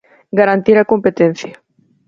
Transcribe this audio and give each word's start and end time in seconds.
Garantir 0.39 0.75
a 0.79 0.89
competencia. 0.91 1.53